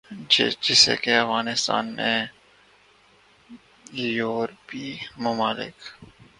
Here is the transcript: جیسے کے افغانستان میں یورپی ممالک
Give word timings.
جیسے 0.61 0.95
کے 0.95 1.15
افغانستان 1.15 1.85
میں 1.95 2.17
یورپی 3.93 4.87
ممالک 5.17 5.75